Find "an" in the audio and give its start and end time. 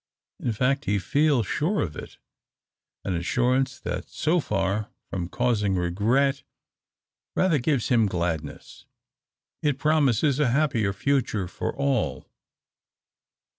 3.05-3.15